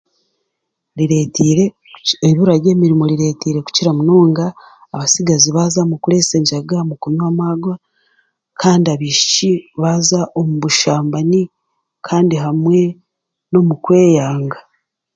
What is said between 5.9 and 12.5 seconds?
kuresa enjaaga, omu kunywa amaarwa kandi abaishiki baaza omu bushambani kandi